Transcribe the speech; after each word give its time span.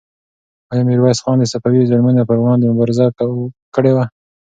آیا 0.71 0.83
میرویس 0.87 1.19
خان 1.23 1.37
د 1.39 1.45
صفوي 1.53 1.81
ظلمونو 1.89 2.27
پر 2.29 2.37
وړاندې 2.39 2.65
مبارزه 2.71 3.05
کړې 3.75 3.91
وه؟ 3.95 4.05